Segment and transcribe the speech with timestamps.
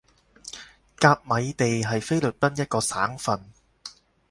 [0.99, 3.51] 甲米地係菲律賓一個省份